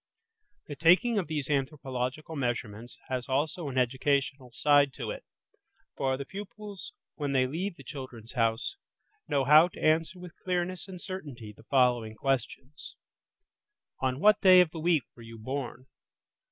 The 0.65 0.75
taking 0.75 1.19
of 1.19 1.27
these 1.27 1.47
anthropological 1.47 2.35
measurements 2.35 2.97
has 3.09 3.29
also 3.29 3.67
an 3.69 3.77
educational 3.77 4.51
side 4.51 4.93
to 4.93 5.11
it, 5.11 5.23
for 5.95 6.17
the 6.17 6.25
pupils, 6.25 6.93
when 7.17 7.33
they 7.33 7.45
leave 7.45 7.75
the 7.75 7.83
"Children's 7.83 8.31
House", 8.31 8.77
know 9.27 9.43
how 9.45 9.67
to 9.67 9.79
answer 9.79 10.17
with 10.17 10.33
clearness 10.43 10.87
and 10.87 10.99
certainty 10.99 11.53
the 11.55 11.65
following 11.65 12.15
questions:– 12.15 12.95
On 13.99 14.19
what 14.19 14.41
day 14.41 14.59
of 14.59 14.71
the 14.71 14.79
week 14.79 15.03
were 15.15 15.21
you 15.21 15.37
born? 15.37 15.85